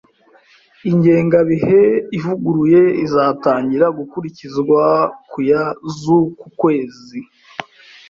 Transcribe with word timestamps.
Ingengabihe 0.89 1.81
ivuguruye 2.17 2.81
izatangira 3.05 3.85
gukurikizwa 3.97 4.83
ku 5.29 5.37
ya 5.49 5.63
z'uku 5.97 6.45
kwezi. 6.59 7.19